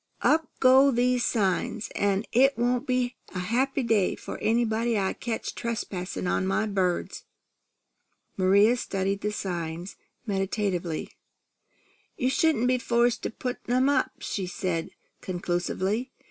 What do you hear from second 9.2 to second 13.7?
the signs meditatively. "You shouldn't be forced to put